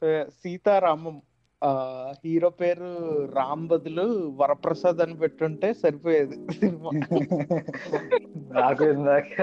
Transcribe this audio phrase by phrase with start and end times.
[0.00, 1.22] So Sitaramam
[1.64, 1.70] ఆ
[2.24, 2.88] hero పేరు
[3.36, 4.02] రామ్ బదులు
[4.36, 6.90] వరప్రసాద్ అని పెట్టుంటే సరిపోయేది సినిమా.
[8.60, 9.36] నాకు ఇందాక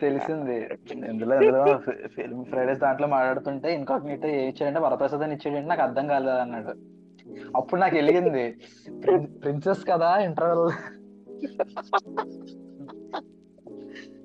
[0.00, 0.56] తెలిసింది.
[1.08, 6.36] ఇందులో ఇందులో ఫిల్మ్ ఫ్రైడేస్ దాంట్లో మాట్లాడుతుంటే ఇన్కాగ్నిటో ఏ ఇచ్చాడంటే వరప్రసాద్ అని ఇచ్చాడంటే నాకు అర్థం కాలేదు
[6.36, 6.74] అన్నాడు.
[7.56, 8.44] అప్పుడు నాకు వెలిగింది
[9.42, 10.66] ప్రిన్సెస్ కదా ఇంటర్వెల్.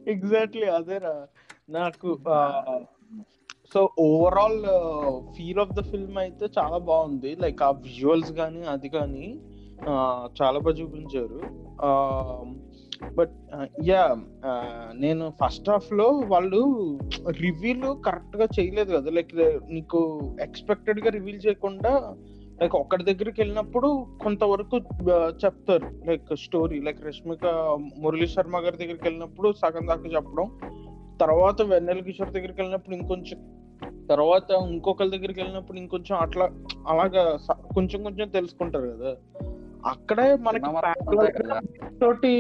[0.10, 1.28] ఎగ్జాక్ట్లీ అదేరా.
[1.70, 2.10] నాకు
[3.74, 4.60] so overall
[5.36, 7.32] feel of the film అయితే చాలా బాగుంది.
[7.44, 9.28] లైక్ ఆ విజువల్స్ కానీ అది కానీ
[10.40, 11.40] చాలా బాగా చూపించారు.
[13.18, 13.34] బట్
[13.88, 14.04] యా
[15.04, 16.62] నేను ఫస్ట్ హాఫ్లో వాళ్ళు
[17.42, 19.10] రివీల్ కరెక్ట్గా చేయలేదు కదా.
[19.18, 19.34] లైక్
[19.76, 20.00] నీకు
[20.48, 21.94] ఎక్స్పెక్టెడ్గా రివీల్ చేయకుండా
[22.62, 23.90] లైక్ ఒక్కడి దగ్గరికి వెళ్ళినప్పుడు
[24.24, 24.76] కొంతవరకు
[25.44, 25.88] చెప్తారు.
[26.10, 27.46] Like story like Rashmika
[28.04, 30.48] Murali Sharma గారి దగ్గరికి వెళ్ళినప్పుడు సగం దాకా చెప్పడం.
[31.22, 33.40] తర్వాత వెన్నెల కిషోర్ దగ్గరికి వెళ్ళినప్పుడు ఇంకొంచెం
[34.10, 36.46] తర్వాత ఇంకొకరి దగ్గరికి వెళ్ళినప్పుడు ఇంకొంచెం అట్లా
[36.88, 37.24] అలాగా
[37.74, 39.14] కొంచెం కొంచెం తెలుసుకుంటారు కదా.
[39.86, 40.70] అక్కడే మనకి
[42.02, 42.34] తోటి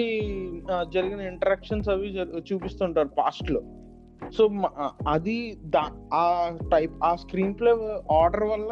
[0.93, 2.09] జరిగిన ఇంటరాక్షన్స్ అవి
[2.53, 3.61] చూపిస్తుంటారు పాస్ట్లో.
[4.37, 4.43] సో
[5.07, 5.37] అది
[6.13, 6.23] ఆ
[6.71, 7.71] టైప్ ఆ స్క్రీన్ ప్లే
[8.11, 8.71] ఆర్డర్ వల్ల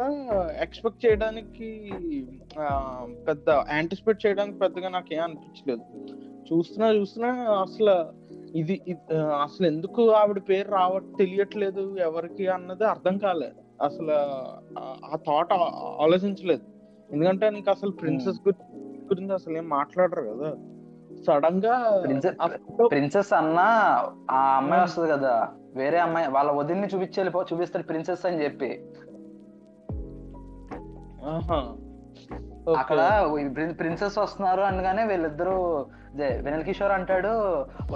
[0.60, 1.68] ఎక్స్పెక్ట్ చేయడానికి
[3.28, 5.84] పెద్ద యాంటిసిపేట్ చేయడానికి పెద్దగా నాకు ఏం అనిపించలేదు.
[6.48, 7.96] చూస్తున్నా చూస్తున్నా అసలు
[8.54, 8.74] ఇది
[9.42, 13.50] అసలు ఎందుకు ఆవిడ పేరు రావ తెలియట్లేదు ఎవరికి అన్నది అర్థం కాలే
[13.82, 14.12] అసలు
[14.80, 15.52] ఆ థాట్
[16.04, 16.64] ఆలోచించలేదు.
[17.10, 20.50] ఎందుకంటే నీకు అసలు ప్రిన్సెస్ గురించి అసలు ఏం మాట్లాడరు కదా.
[21.26, 21.74] సడన్గా
[22.90, 23.58] ప్రిన్సెస్ అన్న
[24.30, 25.34] ఆ అమ్మాయి వస్తుంది కదా.
[25.74, 28.70] వేరే అమ్మాయి వాళ్ళ వదిలిని చూపించాలి చూపిస్తాడు ప్రిన్సెస్ అని చెప్పి.
[32.70, 33.00] అక్కడ
[33.78, 35.86] ప్రిన్సెస్ వస్తున్నారు అనగానే వీళ్ళిద్దరూ
[36.18, 37.28] వినల్ కిషోర్ అంటాడు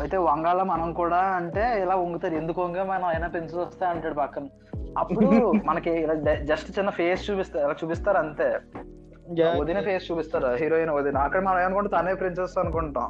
[0.00, 4.46] అయితే వంగాల మనం కూడా అంటే ఇలా వంగుతారు ఎందుకు వంగా మనం అయినా ప్రిన్సెస్ వస్తే అంటాడు పక్కన.
[4.98, 5.26] అప్పుడు
[5.64, 6.06] మనకి
[6.44, 8.60] జస్ట్ చిన్న ఫేస్ చూపిస్తారు ఇలా చూపిస్తారు అంతే.
[9.58, 11.16] వదిన ఫేస్ చూపిస్తారు హీరోయిన్ వదిన.
[11.16, 12.04] అక్కడ మనం ఏమనుకుంటాం?
[12.04, 13.08] తనే ప్రిన్సెస్ అనుకుంటాం.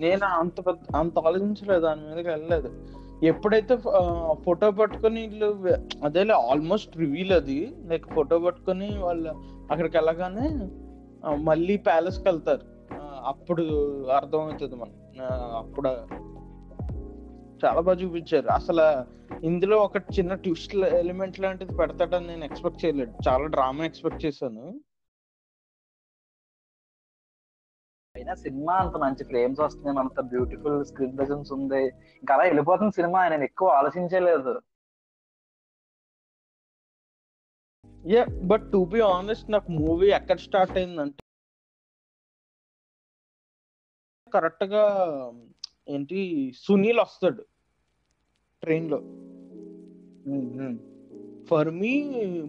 [0.00, 2.70] నేను అంత అంత ఆలోచించలేదు దాని మీదకి వెళ్ళలేదు.
[3.24, 3.76] ఎప్పుడైతే
[4.44, 5.74] ఫోటో పట్టుకొని వీళ్ళు
[6.04, 7.72] అదేలే ఆల్మోస్ట్ రివీల్ అది.
[7.86, 10.48] లైక్ ఫోటో పట్టుకొని వాళ్ళు అక్కడికి వెళ్ళగానే
[11.36, 12.66] మళ్ళీ ప్యాలెస్కి వెళ్తారు.
[13.24, 13.64] అప్పుడు
[14.06, 14.94] అర్థమవుతుంది మనం
[15.56, 15.88] అప్పుడు
[17.64, 18.48] చాలా బాగా చూపించారు.
[18.48, 18.86] అసలు
[19.44, 23.12] ఇందులో ఒక చిన్న ట్విస్ట్ ఎలిమెంట్ లాంటిది పెడతాడని నేను ఎక్స్పెక్ట్ చేయలేదు.
[23.28, 24.80] చాలా డ్రామా ఎక్స్పెక్ట్ చేశాను.
[28.16, 29.98] అయినా సినిమా అంత మంచి ఫ్రేమ్స్ వస్తున్నాయి.
[29.98, 31.84] అంత బ్యూటిఫుల్ స్క్రీన్ ప్రెజెన్స్ ఉంది.
[31.86, 34.60] ఇంకా అలా వెళ్ళిపోతుంది సినిమా నేను ఎక్కువ ఆలోచించలేదు.
[38.04, 41.22] Yeah but to be honest నాకు మూవీ ఎక్కడ స్టార్ట్ అయిందంటే
[44.32, 44.84] కరెక్ట్గా
[45.88, 46.20] ఏంటి
[46.64, 47.42] సునీల్ వస్తాడు
[48.62, 48.98] ట్రైన్లో
[51.48, 51.92] ఫర్ మీ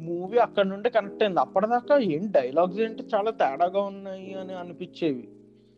[0.07, 1.39] మూవీ అక్కడ నుండి కనెక్ట్ అయింది.
[1.39, 5.23] అప్పటిదాకా ఏం డైలాగ్స్ ఏంటి చాలా తేడాగా ఉన్నాయి అని అనిపించేవి.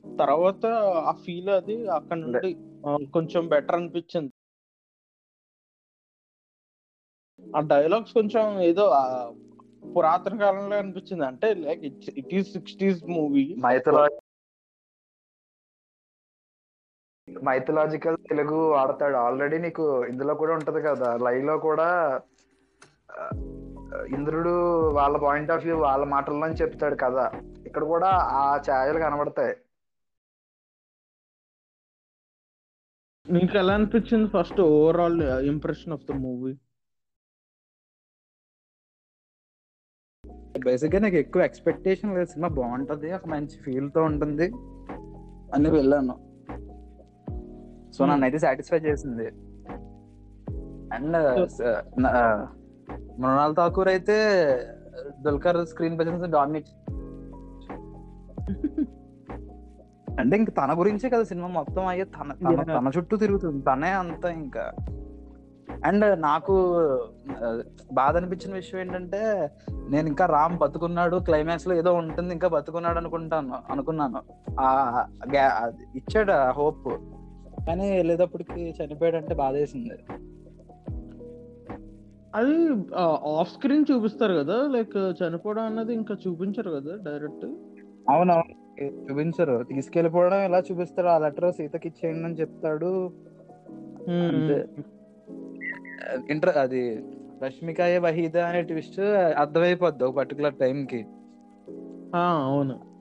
[0.03, 0.63] తర్వాత
[1.09, 2.51] ఆ ఫీల్ అది అక్కడ నుండి
[3.13, 4.33] కొంచెం బెటర్ అనిపించింది.
[7.39, 8.85] ఆ డైలాగ్స్ కొంచెం ఏదో
[9.95, 11.25] పురాతన కాలంలో అనిపించింది.
[11.25, 11.83] అంటే like
[12.21, 13.45] it is sixties movie
[17.43, 19.15] mythological Telugu వాడతాడు.
[19.15, 21.09] Already నీకు ఇందులో కూడా ఉంటది కదా.
[21.17, 21.87] లైవ్లో కూడా
[24.13, 24.53] ఇంద్రుడు
[24.97, 27.25] వాళ్ళ పాయింట్ ఆఫ్ వ్యూ వాళ్ళ మాటల్లో చెప్తాడు కదా.
[27.65, 28.09] ఇక్కడ కూడా
[28.41, 29.55] ఆ ఛాయలు కనబడతాయి.
[33.29, 36.53] నీకు ఎలా అనిపించింది first overall impression of the movie
[40.63, 42.29] బేసిక్గా నాకు ఎక్కువ ఎక్స్పెక్టేషన్ లేదు.
[42.33, 44.47] సినిమా బాగుంటది ఒక మంచి ఫీల్తో ఉంటుంది
[45.55, 46.15] అని వెళ్ళాను.
[47.95, 49.27] సో నన్ను అయితే సాటిస్ఫై చేసింది.
[50.95, 51.17] అండ్
[53.21, 54.17] మృణాల్ ఠాకూర్ అయితే
[55.25, 56.71] దుల్కర్ స్క్రీన్ ప్రెసెన్స్ డామినేట్
[60.19, 62.33] అంటే ఇంక తన గురించే కదా సినిమా మొత్తం అయ్యే తన
[62.77, 63.59] తన చుట్టూ తిరుగుతుంది.
[63.63, 64.63] తనే అంతా ఇంకా
[65.85, 66.53] అండ్ నాకు
[67.93, 69.49] బాధ అనిపించిన విషయం ఏంటంటే
[69.89, 74.21] నేను ఇంకా రామ్ బతుకున్నాడు క్లైమాక్స్లో ఏదో ఉంటుంది ఇంకా బతుకున్నాడు అనుకుంటాను అనుకున్నాను.
[74.59, 74.67] ఆ
[75.95, 76.87] ఇచ్చాడు హోప్.
[77.67, 79.97] కానీ వెళ్ళేటప్పటికి చనిపోయాడు అంటే బాధ వేసింది
[82.35, 82.55] అది
[83.39, 87.45] ఆఫ్ స్క్రీన్ చూపిస్తారు కదా లైక్ చనిపోవడం అన్నది ఇంకా చూపించరు కదా డైరెక్ట్
[88.09, 89.63] అవునవును చూపించరు.
[89.63, 92.91] తీసుకెళ్ళిపోవడం ఎలా చూపిస్తారు ఆ లెటర్ సీతకి ఇచ్చేయండి అని చెప్తాడు.
[94.09, 94.57] అంతే.
[96.29, 97.05] ఇంటర్ అది
[97.43, 98.99] రష్మికాయ వహీద అనే ట్విస్ట్
[99.37, 101.05] అర్థమైపోద్ది ఒక పర్టికులర్ టైం కి.
[102.15, 102.95] అవును.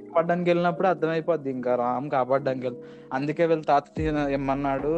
[0.00, 2.82] కాపాడడానికి వెళ్ళినప్పుడు అర్థమైపోద్ది ఇంకా రామ్ కాపాడడానికి వెళ్ళి
[3.12, 4.00] అందుకే వీళ్ళు తాత
[4.30, 4.88] ఏమన్నాడు?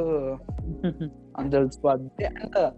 [1.38, 2.24] అని తెలిసిపోద్ది.
[2.24, 2.72] అండ్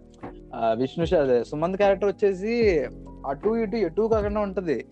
[0.73, 2.85] విష్ణు అదే సుమంత్ క్యారెక్టర్ వచ్చేసి
[3.27, 4.85] అటు ఇటు ఎటు కాకుండా ఉంటది.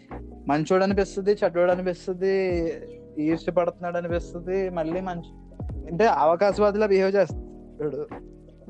[0.48, 2.72] మంచోడు అనిపిస్తుంది చెడ్డోడు అనిపిస్తుంది
[3.18, 5.30] ఈర్ష్యపడుతున్నాడు అనిపిస్తుంది మళ్ళీ మంచి
[5.88, 8.08] అంటే అవకాశవాదిలా బిహేవ్ చేస్తాడు.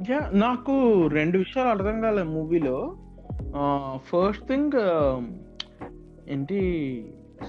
[0.06, 0.74] యా నాకు
[1.08, 2.96] రెండు విషయాలు అర్థం కాలేదు మూవీలో.
[3.98, 4.76] ఫస్ట్ థింగ్
[6.30, 6.60] ఏంటి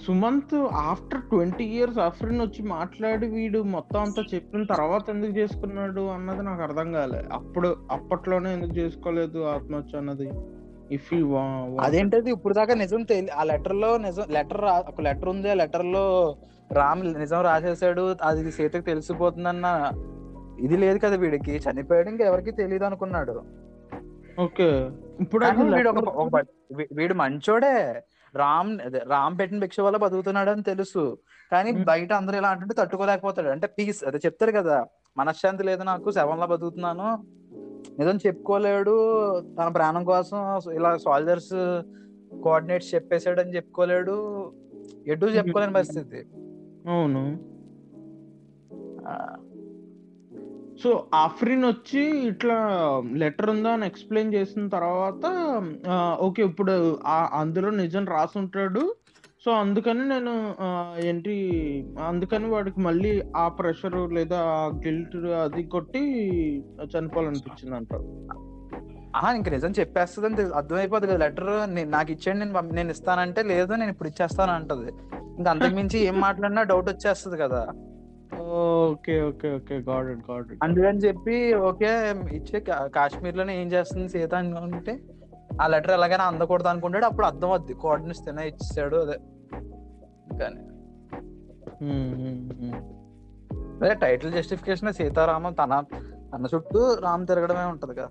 [0.06, 6.42] Sumanth after twenty years Afreen వచ్చి మాట్లాడి వీడు మొత్తం అంతా చెప్పిన తర్వాత ఎందుకు చేసుకున్నాడు అన్నది
[6.42, 7.24] నాకు అర్థం కాలే.
[7.32, 10.28] అప్పుడు అప్పట్లోనే ఎందుకు చేసుకోలేదు ఆత్మహత్య అన్నది.
[10.92, 11.14] ఇఫ్
[11.80, 16.36] అదేంటది ఇప్పుడు దాకా నిజం తెలి ఆ లెటర్లో నిజం లెటర్ ఒక లెటర్ ఉంది ఆ లెటర్లో
[16.72, 19.66] రామ్ నిజం రాసేసాడు అది సీతకు తెలిసిపోతుందన్న
[20.60, 21.56] ఇది లేదు కదా వీడికి.
[21.56, 23.42] చనిపోయాడు ఇంకా ఎవరికి తెలియదు అనుకున్నాడు.
[24.40, 24.90] ఓకే.
[25.20, 26.44] ఇప్పుడు వీడు ఒక
[26.92, 28.04] వీడు మంచోడే.
[28.36, 28.78] రామ్
[29.08, 31.18] రామ్ పెట్టిన భిక్ష వల్ల బతుకుతున్నాడు అని తెలుసు.
[31.52, 31.72] కానీ.
[31.72, 33.48] బయట అందరూ ఇలా అంటుంటే తట్టుకోలేకపోతాడు.
[33.48, 34.86] అంటే పీస్ అదే చెప్తారు కదా.
[35.16, 37.38] మనశ్శాంతి లేదు నాకు శవంలా బతుకుతున్నాను.
[37.98, 39.40] నిజం చెప్పుకోలేడు.
[39.40, 41.82] తన ప్రాణం కోసం ఇలా సోల్జర్స్
[42.42, 44.52] కోఆర్డినేట్స్ చెప్పేశాడు అని చెప్పుకోలేడు.
[45.06, 46.26] ఎటు చెప్పుకోలేని పరిస్థితి.
[46.90, 47.38] అవును.
[49.08, 49.36] ఆ,
[50.78, 52.56] సో ఆఫ్రిన్ వచ్చి ఇట్లా
[53.14, 55.24] లెటర్ ఉందా అని ఎక్స్ప్లెయిన్ చేసిన తర్వాత
[56.20, 56.74] ఓకే ఇప్పుడు
[57.34, 58.82] అందులో నిజం రాసుంటాడు
[59.46, 60.32] సో అందుకని నేను
[61.04, 61.34] ఏంటి
[62.08, 66.02] అందుకని వాడికి మళ్ళీ ఆ ప్రెషర్ లేదా ఆ గిల్ట్ అది కొట్టి
[66.92, 68.06] చనిపోవాలనిపించింది అంటారు
[69.14, 71.52] ఆహా ఇంక నిజం చెప్పేస్తుంది అని అర్థమైపోతుంది కదా లెటర్
[71.90, 74.90] నాకు ఇచ్చేయండి నేను నేను ఇస్తానంటే లేదు నేను ఇప్పుడు ఇచ్చేస్తాను అంటది
[75.38, 77.60] ఇంకా అంతకుమించి ఏం మాట్లాడినా డౌట్ వచ్చేస్తుంది కదా.
[78.50, 79.76] Okay okay okay.
[79.88, 81.90] Got it got it అందుకని చెప్పి ఓకే
[82.32, 82.58] ఇచ్చే
[82.94, 84.94] కాశ్మీర్లోనే ఏం చేస్తుంది సీత అనుకుంటే
[85.60, 87.74] ఆ లెటర్ ఎలాగైనా అందకూడదు అనుకుంటాడు అప్పుడు అర్థం అవుద్ది.
[87.74, 89.16] కోఆర్డినేట్స్ తినే ఇచ్చాడు అదే.
[90.40, 90.62] కానీ
[93.80, 95.72] అదే టైటిల్ జస్టిఫికేషన్ సీతారామం తన
[96.32, 98.10] తన చుట్టూ రామ్ తిరగడమే ఉంటది కదా.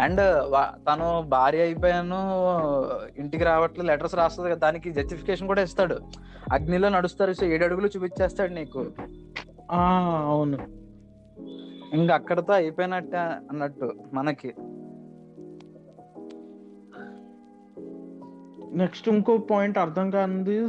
[0.00, 0.52] అండ్
[0.86, 2.16] తను భార్య అయిపోయాను
[3.20, 5.98] ఇంటికి రావట్లేదు లెటర్స్ రాస్తుంది కదా దానికి జస్టిఫికేషన్ కూడా ఇస్తాడు.
[6.52, 8.86] అగ్నిలో నడుస్తారు సో ఏడు అడుగులు చూపించేస్తాడు నీకు.
[9.70, 10.58] అవును.
[11.94, 14.54] ఇంకా అక్కడతో అయిపోయినట్టే అన్నట్టు మనకి.
[18.76, 20.68] నెక్స్ట్ ఇంకో పాయింట్ అర్థం కానిది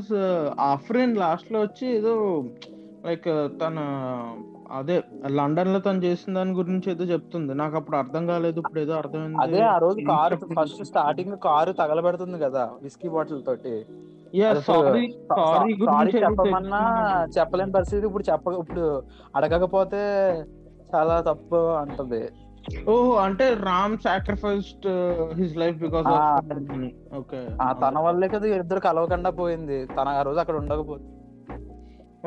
[0.60, 2.44] ఆఫ్రిన్ లాస్ట్లో వచ్చి ఏదో
[3.06, 3.26] లైక్
[3.62, 3.78] తన
[4.72, 7.54] అదే లండన్లో తను చేసిన దాని గురించి ఏదో చెప్తుంది.
[7.54, 9.38] నాకు అప్పుడు అర్థం కాలేదు ఇప్పుడు ఏదో అర్థమైంది.
[9.42, 10.36] అదే ఆ రోజు కారు?
[10.36, 13.86] ఫస్ట్ స్టార్టింగ్ కారు తగలబెడుతుంది కదా విస్కీ బాటిల్ తోటి.
[16.16, 16.82] చెప్పమన్నా.
[17.38, 19.04] చెప్పలేని పరిస్థితి ఇప్పుడు చెప్ప ఇప్పుడు
[19.36, 20.02] అడగకపోతే
[20.96, 22.30] చాలా తప్పు అంటది.
[22.90, 24.88] ఓహో అంటే Ram sacrificed
[25.34, 26.08] his life because
[27.16, 29.86] okay ఆ తన వల్లే కదా ఇద్దరు కలవకుండా పోయింది.
[29.86, 31.04] తన ఆ రోజు అక్కడ ఉండకపోతే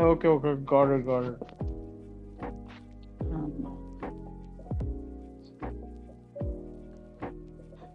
[0.03, 1.58] okay okay got it got it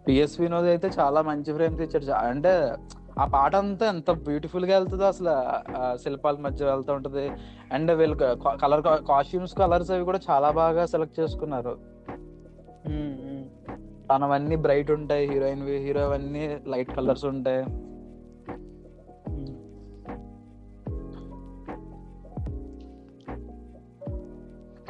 [0.08, 2.04] PS Vinod అయితే చాలా మంచి ఫ్రేమ్ తెచ్చాడు.
[2.04, 2.74] చా- అంటే
[3.18, 5.28] ఆ పాట అంతా ఎంత బ్యూటిఫుల్గా వెళ్తుందో అసలు
[5.96, 7.30] శిల్పాల మధ్య వెళ్తూ ఉంటది.
[7.72, 8.16] అండ్ వీళ్ళు
[8.62, 11.78] కలర్ కాస్ట్యూమ్స్ కలర్స్ అవి కూడా చాలా బాగా సెలెక్ట్ చేసుకున్నారు.
[14.10, 17.64] తనవన్నీ బ్రైట్ ఉంటాయి హీరోయిన్ హీరో అవన్నీ లైట్ కలర్స్ ఉంటాయి.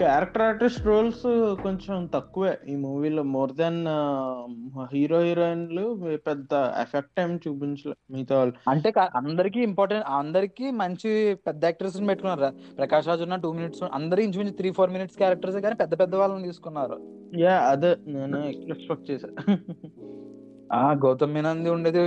[0.00, 1.24] క్యారెక్టర్ ఆర్టిస్ట్ రోల్స్
[1.64, 2.52] కొంచెం తక్కువే.
[2.72, 3.80] ఈ మూవీలో మోర్ దెన్
[4.92, 5.84] హీరో హీరోయిన్లు
[6.28, 8.54] పెద్ద ఎఫెక్ట్ ఏం చూపించలే మిగతా వాళ్ళు.
[8.72, 11.10] అంటే అందరికీ ఇంపార్టెంట్ అందరికీ మంచి
[11.48, 15.78] పెద్ద యాక్టర్స్ పెట్టుకున్నారు ప్రకాష్ రాజ్ ఉన్న టూ మినిట్స్ అందరూ ఇంచుమించు త్రీ ఫోర్ మినిట్స్ క్యారెక్టర్స్ కానీ
[15.82, 16.98] పెద్ద పెద్ద వాళ్ళని తీసుకున్నారు.
[17.44, 18.40] యా అదే నేను
[18.74, 19.28] ఎక్స్పెక్ట్ చేశా.
[20.70, 22.00] ఆ గౌతమ్ మీనంది ఉండేది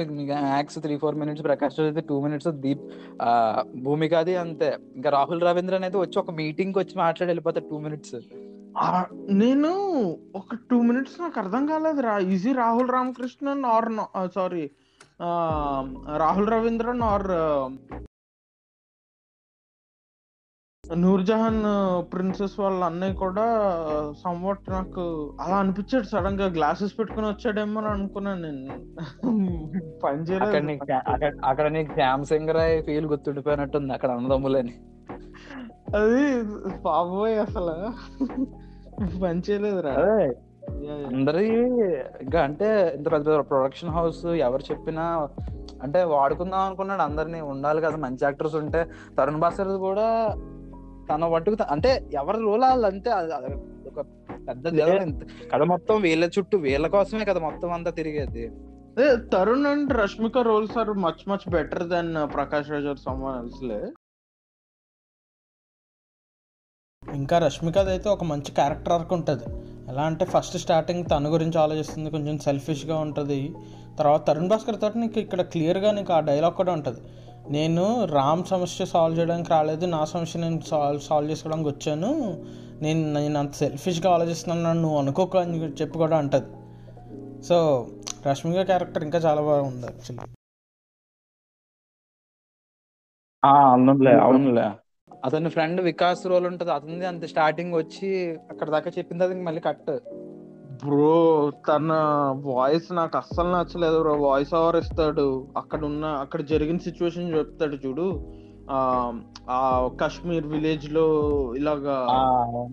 [0.46, 2.84] max three four minutes Prakash Raj అయితే టూ మినిట్స్ దీప్
[3.22, 3.32] ఆ
[3.84, 4.70] భూమికది అంతే.
[4.96, 8.16] ఇంకా రాహుల్ రవీంద్రన్ అయితే వచ్చి ఒక మీటింగ్ వచ్చి మాట్లాడి వెళ్ళిపోతాడు టూ మినిట్స్
[9.40, 9.70] నేను
[10.36, 12.16] ఒక టూ మినిట్స్ నాకు అర్థం కాలేదు రా.
[12.34, 13.90] Easy Rahul Ramakrishnan or
[14.36, 14.66] sorry
[16.18, 17.28] Rahul Ravindran or
[20.96, 21.64] Noorjahan
[22.14, 23.44] princess వాళ్ళ అన్నయ్య కూడా
[24.26, 28.68] సంవాట్ నాకు అలా అనిపించాడు సడన్గా గ్లాసెస్ పెట్టుకుని వచ్చాడేమో అని అనుకున్నాను నేను.
[30.04, 31.40] పని అక్కడ చేయలేదు.
[31.46, 34.74] అక్కడ నీకు శ్యామ్ సింగ్ రాయ్ ఫీల్ గుర్తుండిపోయినట్టుంది అక్కడ అన్నదమ్ములని.
[35.96, 36.42] అది
[36.84, 37.92] బాబోయ్ అసలు.
[39.24, 39.92] పని చేయలేదురా.
[41.08, 41.48] అందరి
[42.22, 45.30] ఇంకా అంటే ఇంత పెద్ద ప్రొడక్షన్ హౌస్ ఎవరు చెప్పినా
[45.84, 47.42] అంటే వాడుకుందాం అనుకున్నాడు అందరినీ.
[47.42, 48.86] ఉండాలి కదా మంచి యాక్టర్స్ ఉంటే.
[49.18, 50.36] తరుణ్ భాస్కర్ కూడా
[51.10, 53.12] తన వంటుకు త- అంటే ఎవరి రోల్ వాళ్ళు అంతే
[53.90, 54.06] ఒక
[54.48, 54.68] పెద్ద
[55.54, 58.52] కథ మొత్తం వీళ్ళ చుట్టూ వీళ్ళ కోసమే కదా మొత్తం అంతా తిరిగేది.
[59.34, 63.92] Tarun and Rashmika roles are much much better then Prakash Raj or someone else లే.
[67.14, 69.44] ఇంకా రష్మికది అయితే ఒక మంచి క్యారెక్టర్ ఆర్క్ ఉంటుంది.
[69.90, 73.54] ఎలా అంటే ఫస్ట్ స్టార్టింగ్ తన గురించి ఆలోచిస్తుంది కొంచెం సెల్ఫిష్గా ఉంటుంది.
[74.00, 77.00] తర్వాత తరుణ్ భాస్కర్ తోటి నీకు ఇక్కడ క్లియర్గా నీకు ఆ డైలాగ్ కూడా ఉంటుంది.
[77.50, 82.10] నేను రామ్ సమస్య సాల్వ్ చేయడానికి రాలేదు నా సమస్య నేను సాల్వ్ సాల్వ్ చేసుకోవడానికి వచ్చాను.
[82.82, 86.50] నేను నేను అంత సెల్ఫిష్గా ఆలోచిస్తున్నాను నువ్వు అనుకోకు అని చెప్పి కూడా అంటుంది.
[87.44, 87.58] సో
[88.28, 90.34] రష్మిక క్యారెక్టర్ ఇంకా చాలా బాగుంది యాక్చువల్లీ
[93.44, 94.66] ఆ, అవునులే అవునులే.
[95.26, 98.08] అతని ఫ్రెండ్ వికాస్ రోల్ ఉంటది అతనిది అంత స్టార్టింగ్ వచ్చి
[98.50, 99.90] అక్కడ దాకా చెప్పింది అది మళ్ళీ కట్
[100.86, 101.92] బ్రో తన
[102.46, 104.14] వాయిస్ నాకు అస్సలు నచ్చలేదు బ్రో.
[104.14, 105.48] వాయిస్ ఓవర్ ఇస్తాడు.
[105.58, 108.24] అక్కడ ఉన్న అక్కడ జరిగిన సిచ్యువేషన్ చెప్తాడు చూడు.
[108.72, 109.14] ఆ
[109.50, 111.06] ఆ కాశ్మీర్ విలేజ్లో
[111.56, 112.08] ఇలాగా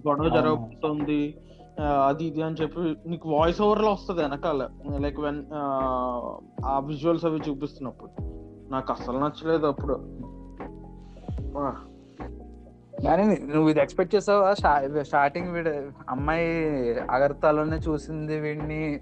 [0.08, 1.36] గొడవ జరగబోతుంది
[1.80, 4.68] అది ఇది అని చెప్పి నీకు వాయిస్ ఓవర్లో వస్తుంది వెనకాల.
[4.98, 5.44] లైక్ వెన్
[6.66, 8.10] ఆ విజువల్స్ అవి చూపిస్తున్నప్పుడు.
[8.72, 9.94] నాకు అస్సలు నచ్చలేదు అప్పుడు.
[13.02, 14.54] కానీ నువ్వు ఇది ఎక్స్పెక్ట్ చేసావా?
[15.02, 15.70] స్టార్టింగ్ వీడు
[16.10, 16.46] అమ్మాయి
[17.10, 19.00] అగర్తాలోనే చూసింది వీడిని.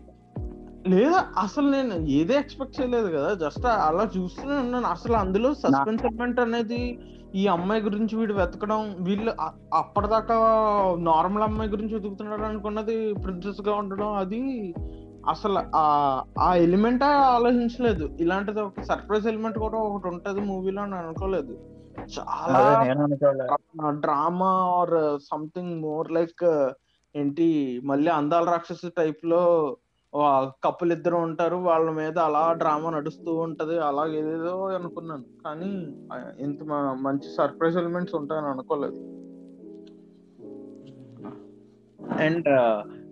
[0.89, 1.27] లేదా?
[1.39, 3.35] అసలు నేను ఏదే ఎక్స్పెక్ట్ చేయలేదు కదా.
[3.35, 4.87] జస్ట్ అలా చూస్తూనే ఉన్నాను.
[4.87, 6.99] అసలు అందులో సస్పెన్స్ ఎలిమెంట్ అనేది
[7.35, 9.33] ఈ అమ్మాయి గురించి వీడు వెతకడం వీళ్ళు
[9.75, 10.35] అప్పటిదాకా
[10.99, 14.75] నార్మల్ అమ్మాయి గురించి వెతుకుతున్నాడు అనుకున్నది ప్రిన్సెస్గా ఉండడం అది
[15.29, 15.85] అసలు ఆ
[16.39, 18.17] ఆ ఎలిమెంట్ ఆలోచించలేదు.
[18.21, 21.59] ఇలాంటిది ఒక సర్ప్రైజ్ ఎలిమెంట్ కూడా ఒకటి ఉంటది మూవీలో అని అనుకోలేదు.
[21.99, 26.71] చాలా drama or something more like
[27.17, 29.77] ఏంటి మళ్ళీ అందాల రాక్షసు టైప్లో
[30.65, 31.57] కప్పులు ఇద్దరు ఉంటారు.
[31.57, 33.79] వాళ్ళ మీద అలా డ్రామా నడుస్తూ ఉంటది.
[33.79, 35.25] అలా ఏదేదో అనుకున్నాను.
[35.45, 35.71] కానీ
[36.39, 36.63] ఇంత
[37.01, 39.01] మంచి సర్ప్రైజ్ ఎలిమెంట్స్ ఉంటాయని అనుకోలేదు.
[42.21, 42.49] అండ్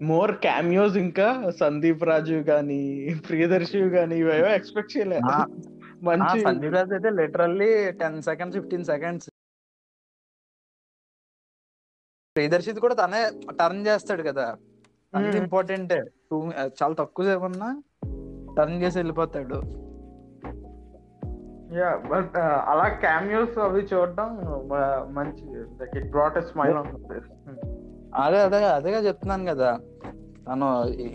[0.02, 5.32] మోర్ క్యామియోస్ ఇంకా సందీప్ రాజు గాని ప్రియదర్శి గాని ఇవేవో ఎక్స్పెక్ట్ చేయలేదు
[6.02, 9.28] మంచి సంజయ్ రాజ్ అయితే literally ten seconds fifteen seconds.
[12.36, 13.22] ప్రియదర్శిది కూడా తనే
[13.60, 14.46] టర్న్ చేస్తాడు కదా.
[15.14, 15.34] అంత.
[15.34, 15.92] ఇంపార్టెంట్.
[16.80, 17.68] చాలా తక్కువ సేపు ఉన్నా
[18.56, 19.58] టర్న్ చేసి వెళ్ళిపోతాడు.
[21.78, 22.36] యా బట్
[22.70, 24.30] అలా క్యామియోస్ అవి చూడడం
[25.16, 25.44] మంచి
[25.98, 26.76] ఇట్ బ్రాట్ స్మైల్
[28.14, 29.70] అదే అదే అదేగా చెప్తున్నాను కదా.
[30.50, 30.68] తను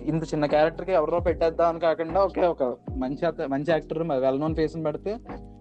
[0.05, 2.63] ఇంత చిన్న క్యారెక్టర్కి ఎవరో పెట్టేద్దాం అని కాకుండా ఒకే ఒక
[2.97, 5.19] మంచి మంచి యాక్టర్ వెల్ నోన్ ఫేస్ పెడితే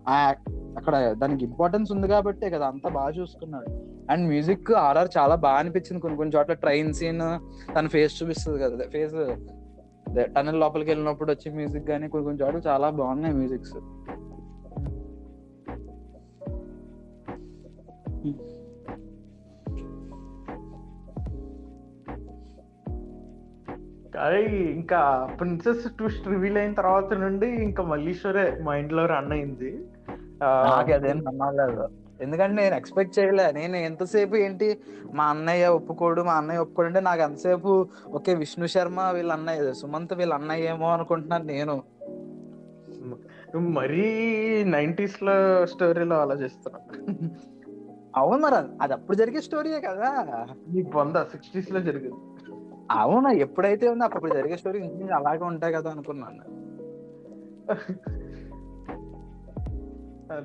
[0.08, 0.34] ఆ
[0.78, 3.68] అక్కడ దానికి ఇంపార్టెన్స్ ఉంది కాబట్టి కదా అంతా బాగా చూసుకున్నాడు.
[4.10, 6.52] అండ్ మ్యూజిక్ ఆర్ఆర్ చాలా బాగా అనిపించింది కొన్ని కొన్ని చోట్ల.
[6.52, 7.22] ట్రైన్ సీన్
[7.76, 9.14] తన ఫేస్ చూపిస్తుంది కదా ఫేస్
[10.36, 13.76] టనల్ లోపలికి వెళ్ళినప్పుడు వచ్చే మ్యూజిక్ కానీ కొన్ని కొన్ని చోట్ల చాలా బాగున్నాయి మ్యూజిక్స్
[24.14, 29.84] కానీ ఇంకా ప్రిన్సెస్ ట్విస్ట్ రివీల్ అయిన తర్వాత నుండి ఇంకా మల్లీశ్వరే మైండ్లో రన్ అయింది.
[30.42, 31.88] నాకు అదేం నమ్మలేదు
[32.20, 33.52] ఎందుకంటే నేను ఎక్స్పెక్ట్ చేయలే.
[33.52, 34.78] నేను ఎంతసేపు ఏంటి
[35.12, 40.14] మా అన్నయ్య ఒప్పుకోడు మా అన్నయ్య ఒప్పుకోడు అంటే నాకు ఎంతసేపు ఓకే విష్ణు శర్మ వీళ్ళ అన్నయ్య సుమంత్
[40.14, 41.82] వీళ్ళ అన్నయ్య ఏమో అనుకుంటున్నాను నేను.
[43.56, 47.06] మరీ నైన్టీస్లో స్టోరీలో ఆలోచిస్తున్నా
[48.16, 50.46] అవును మరి అది- అది అప్పుడు జరిగే స్టోరీయే కదా.
[50.94, 52.53] వంద సిక్స్టీస్లో జరిగింది.
[52.90, 54.82] అవునా ఎప్పుడైతే ఉందో అప్పుడు జరిగే స్టోరీ
[55.14, 56.64] అలాగే ఉంటాయి కదా అనుకున్నాను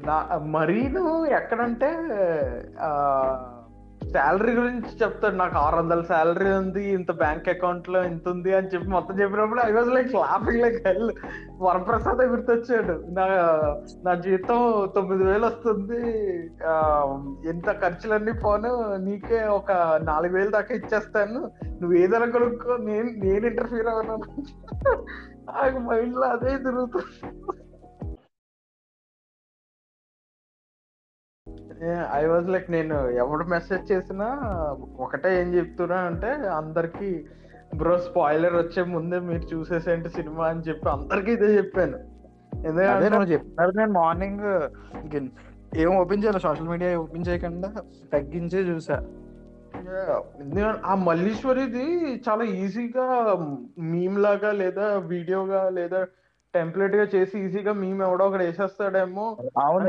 [0.06, 1.98] నా మరీను ఎక్కడంటే
[4.08, 5.36] శాలరీ గురించి చెప్తాడు.
[5.36, 9.72] నాకు ఆరు వందల శాలరీ ఉంది ఇంత బ్యాంక్ అకౌంట్లో ఇంత ఉంది అని చెప్పి మొత్తం చెప్పినప్పుడు I
[9.72, 11.12] was like laughing like hell
[11.62, 13.04] Varaprasad గుర్తొచ్చాడు.
[13.08, 13.26] నా
[14.06, 16.02] నా జీతం తొమ్మిది వేలు వస్తుంది.
[17.50, 19.72] ఎంత ఖర్చులన్నీ పోను నీకే ఒక
[20.04, 21.52] నాలుగు వేలు దాకా ఇచ్చేస్తాను.
[21.82, 24.18] నువ్వు ఏదైనా కొనుక్కో నేను నేను ఇంటర్ఫీర్ అవ్వను.
[25.52, 27.14] నాకు మైండ్లో అదే తిరుగుతుంది.
[32.14, 34.28] ఐ వాజ్ లైక్ నేను ఎవడు మెసేజ్ చేసినా
[35.00, 37.10] ఒకటే ఏం చెప్తున్నా అంటే అందరికి
[37.76, 41.98] బ్రో స్పాయిలర్ వచ్చే ముందే మీరు చూసేసేంటి సినిమా అని చెప్పి అందరికి ఇదే చెప్పాను.
[42.66, 44.46] ఎందుకంటే చెప్పినారు నేను మార్నింగ్
[45.78, 46.40] ఏం ఓపెన్ చేయాలి?
[46.40, 47.70] సోషల్ మీడియా ఓపెన్ చేయకుండా
[48.14, 48.98] తగ్గించే చూసా.
[50.86, 51.86] ఆ మల్లీశ్వరిది
[52.30, 53.06] చాలా ఈజీగా
[53.78, 56.02] మీమ్ లాగా లేదా వీడియోగా లేదా
[56.56, 59.86] టెంప్లెట్గా చేసి ఈజీగా మీమ్ ఎవడో ఒకటి వేసేస్తాడేమో అవును.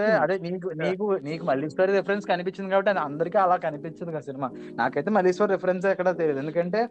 [0.00, 4.50] అదే నీకు నీకు నీకు మల్లీశ్వరి రిఫరెన్స్ కనిపించింది కాబట్టి అది అందరికీ అలా కనిపించదు కదా సినిమా.
[4.74, 6.38] నాకైతే మల్లీశ్వరి రిఫరెన్స్ ఎక్కడ తెలియదు.
[6.38, 6.88] ఎందుకంటే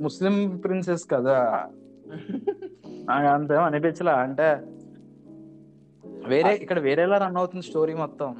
[0.00, 1.66] ముస్లిం ప్రిన్సెస్ కదా.
[3.10, 4.12] అంతేం అనిపించలే.
[4.12, 4.62] అంటే
[6.26, 8.36] వేరే ఇక్కడ వేరేలా రన్ అవుతుంది స్టోరీ మొత్తం.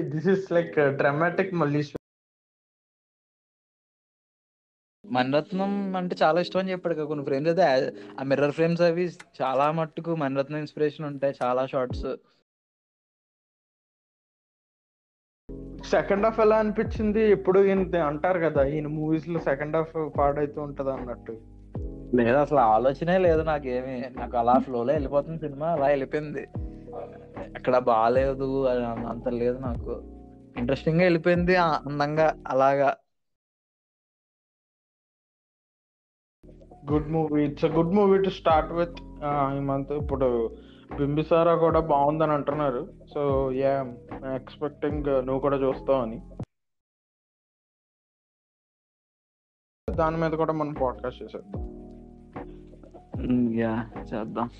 [0.00, 1.95] This is like dramatic Malliswari
[5.10, 9.10] Mani Ratnam అంటే చాలా ఇష్టం అని చెప్పాడు కదా కొన్ని ఫ్రేమ్స్ అయితే ఆ మిర్రర్ ఫ్రేమ్స్ అవి
[9.42, 12.16] చాలా మట్టుకు మణిరత్నం ఇన్స్పిరేషన్ ఉంటాయి చాలా షార్ట్స్
[15.90, 17.30] సెకండ్ హాఫ్ ఎలా అనిపించింది?
[17.30, 21.40] ఎప్పుడు ఈయన అంటారు కదా ఈయన మూవీస్లో సెకండ్ హాఫ్ పాడైతూ ఉంటది అన్నట్టు.
[22.16, 24.10] లేదు అసలు ఆలోచనే లేదు నాకేమి.
[24.18, 26.48] నాకు అలా ఫ్లోలో వెళ్ళిపోతుంది సినిమా అలా వెళ్ళిపోయింది.
[27.56, 30.02] ఎక్కడ బాగాలేదు అని అంత లేదు నాకు.
[30.56, 32.96] ఇంట్రెస్టింగ్గా వెళ్ళిపోయింది అందంగా అలాగా.
[36.92, 37.44] Good movie.
[37.44, 38.96] It's good movie to start with
[39.56, 40.56] ఈ మంత్ ఇప్పుడు
[40.96, 42.92] బింబిసారా కూడా బాగుందని అంటున్నారు.
[43.14, 43.84] సో యా
[44.34, 46.20] ఎక్స్పెక్టింగ్ నువ్వు కూడా చూస్తావు అని.
[49.90, 51.76] దాని మీద కూడా మనం పాడ్కాస్ట్ చేసేద్దాం.
[53.20, 54.50] Mm, యా చేద్దాం.